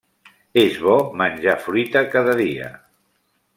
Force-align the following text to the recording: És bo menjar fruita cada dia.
És 0.61 0.79
bo 0.85 0.95
menjar 1.21 1.55
fruita 1.67 2.03
cada 2.17 2.35
dia. 2.43 2.73